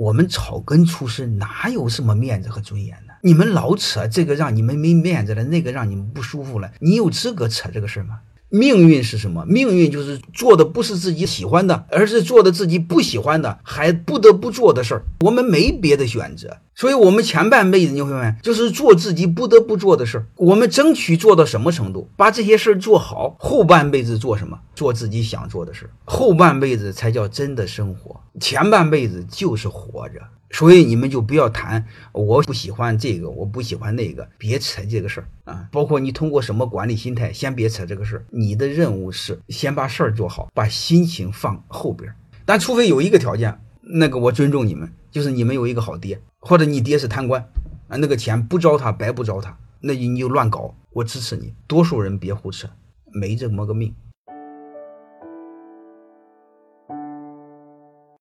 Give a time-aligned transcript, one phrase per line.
[0.00, 3.12] 我们草根出身哪有什么面子和尊严呢？
[3.20, 8.20] 你们老扯这个让你们没面子了，那个让你们不舒服了，你有资格扯这个事儿吗？
[8.48, 9.44] 命运是什么？
[9.46, 15.04] 命运就是做的不是自己喜欢的，而是做的自己不喜欢的，还不得不做的事儿。
[15.20, 20.26] 我们没别的选择，所以我们前半辈子你会发现，就是做自己不得不做的事儿。
[20.36, 23.36] 我们争取做到什么程度，把这些事儿做好。
[23.38, 24.60] 后半辈子做什么？
[24.80, 25.90] 做自己想做的事儿。
[26.06, 30.18] 后半辈子才叫真的生活，前半辈子就是活着。
[30.52, 35.68] 所以你们就不要谈，我不喜欢这个，我不喜欢那个，别扯这个事儿啊！
[35.70, 38.24] 包括你通过什么管理心态，先别扯这个事儿。
[38.30, 42.10] 你的任务是先把事儿做好，把心情放后边。
[42.46, 47.46] 但除非有一个条件，那个我尊重你们，就是你们有一个好爹，或者你爹是贪官
[47.88, 51.52] 啊，那个钱不招他白不招他，那你就乱搞，我支持你。
[51.66, 52.66] 多数人别胡扯，
[53.12, 53.94] 没这么个命。